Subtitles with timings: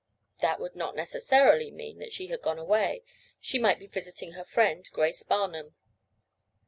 [0.39, 4.89] That would not necessarily mean that she had gone away—she might be visiting her friend,
[4.93, 5.75] Grace Barnum.